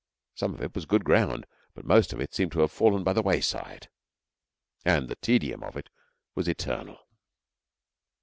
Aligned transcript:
Some 0.33 0.55
of 0.55 0.63
it 0.63 0.73
was 0.73 0.87
good 0.87 1.05
ground, 1.05 1.45
but 1.75 1.85
most 1.85 2.11
of 2.11 2.19
it 2.19 2.33
seemed 2.33 2.51
to 2.53 2.61
have 2.61 2.71
fallen 2.71 3.03
by 3.03 3.13
the 3.13 3.21
wayside, 3.21 3.87
and 4.83 5.07
the 5.07 5.15
tedium 5.17 5.61
of 5.63 5.77
it 5.77 5.91
was 6.33 6.47
eternal. 6.47 6.97